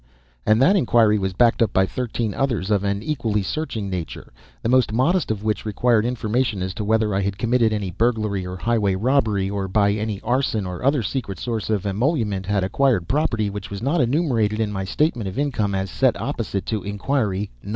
And 0.47 0.59
that 0.63 0.75
inquiry 0.75 1.19
was 1.19 1.33
backed 1.33 1.61
up 1.61 1.73
by 1.73 1.85
thirteen 1.85 2.33
others 2.33 2.71
of 2.71 2.83
an 2.83 3.03
equally 3.03 3.43
searching 3.43 3.87
nature, 3.87 4.33
the 4.63 4.67
most 4.67 4.91
modest 4.91 5.29
of 5.29 5.43
which 5.43 5.63
required 5.63 6.07
information 6.07 6.63
as 6.63 6.73
to 6.73 6.83
whether 6.83 7.13
I 7.13 7.21
had 7.21 7.37
committed 7.37 7.71
any 7.71 7.91
burglary 7.91 8.43
or 8.43 8.57
highway 8.57 8.95
robbery, 8.95 9.47
or, 9.47 9.67
by 9.67 9.91
any 9.91 10.19
arson 10.21 10.65
or 10.65 10.83
other 10.83 11.03
secret 11.03 11.37
source 11.37 11.69
of 11.69 11.85
emolument 11.85 12.47
had 12.47 12.63
acquired 12.63 13.07
property 13.07 13.51
which 13.51 13.69
was 13.69 13.83
not 13.83 14.01
enumerated 14.01 14.59
in 14.59 14.71
my 14.71 14.85
statement 14.85 15.27
of 15.27 15.37
income 15.37 15.75
as 15.75 15.91
set 15.91 16.19
opposite 16.19 16.65
to 16.65 16.81
inquiry 16.81 17.51
No. 17.61 17.69